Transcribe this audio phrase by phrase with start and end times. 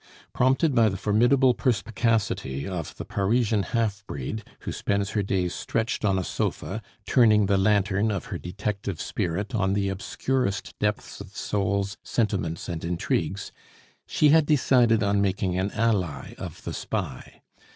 [0.33, 6.03] Prompted by the formidable perspicacity of the Parisian half breed, who spends her days stretched
[6.03, 11.37] on a sofa, turning the lantern of her detective spirit on the obscurest depths of
[11.37, 13.51] souls, sentiments, and intrigues,
[14.07, 17.41] she had decided on making an ally of the spy.